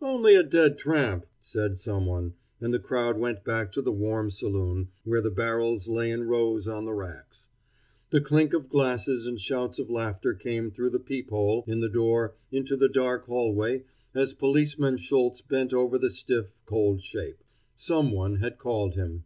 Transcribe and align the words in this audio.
"Only 0.00 0.34
a 0.34 0.42
dead 0.42 0.78
tramp," 0.78 1.26
said 1.38 1.78
some 1.78 2.06
one, 2.06 2.32
and 2.62 2.72
the 2.72 2.78
crowd 2.78 3.18
went 3.18 3.44
back 3.44 3.70
to 3.72 3.82
the 3.82 3.92
warm 3.92 4.30
saloon, 4.30 4.88
where 5.04 5.20
the 5.20 5.30
barrels 5.30 5.86
lay 5.86 6.10
in 6.10 6.24
rows 6.24 6.66
on 6.66 6.86
the 6.86 6.94
racks. 6.94 7.50
The 8.08 8.22
clink 8.22 8.54
of 8.54 8.70
glasses 8.70 9.26
and 9.26 9.38
shouts 9.38 9.78
of 9.78 9.90
laughter 9.90 10.32
came 10.32 10.70
through 10.70 10.88
the 10.88 10.98
peep 10.98 11.28
hole 11.28 11.62
in 11.66 11.80
the 11.80 11.90
door 11.90 12.36
into 12.50 12.74
the 12.74 12.88
dark 12.88 13.26
hallway 13.26 13.84
as 14.14 14.32
Policeman 14.32 14.96
Schultz 14.96 15.42
bent 15.42 15.74
over 15.74 15.98
the 15.98 16.08
stiff, 16.08 16.54
cold 16.64 17.04
shape. 17.04 17.44
Some 17.74 18.12
one 18.12 18.36
had 18.36 18.56
called 18.56 18.94
him. 18.94 19.24